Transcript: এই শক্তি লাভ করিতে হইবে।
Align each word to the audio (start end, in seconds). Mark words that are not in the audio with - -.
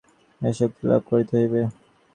এই 0.41 0.53
শক্তি 0.59 0.83
লাভ 0.89 1.01
করিতে 1.09 1.33
হইবে। 1.39 1.61